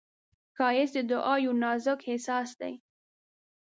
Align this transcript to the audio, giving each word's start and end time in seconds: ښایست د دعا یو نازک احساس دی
ښایست 0.57 0.95
د 1.07 1.07
دعا 1.11 1.33
یو 1.45 1.53
نازک 1.63 1.99
احساس 2.11 2.49
دی 2.59 2.73